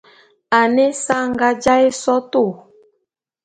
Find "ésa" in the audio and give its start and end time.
0.91-1.13